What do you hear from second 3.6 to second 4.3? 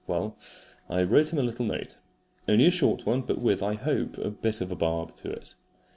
I hope,